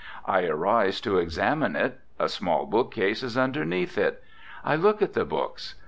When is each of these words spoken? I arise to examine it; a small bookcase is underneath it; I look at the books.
I 0.25 0.45
arise 0.47 0.99
to 1.01 1.19
examine 1.19 1.75
it; 1.75 1.99
a 2.17 2.27
small 2.27 2.65
bookcase 2.65 3.21
is 3.21 3.37
underneath 3.37 3.99
it; 3.99 4.23
I 4.65 4.75
look 4.75 4.99
at 5.03 5.13
the 5.13 5.25
books. 5.25 5.75